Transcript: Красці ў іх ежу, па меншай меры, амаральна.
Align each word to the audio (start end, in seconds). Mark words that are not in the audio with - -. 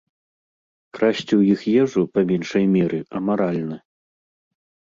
Красці 0.97 1.27
ў 1.39 1.57
іх 1.57 1.61
ежу, 1.83 2.01
па 2.15 2.19
меншай 2.31 2.65
меры, 2.75 2.99
амаральна. 3.21 3.77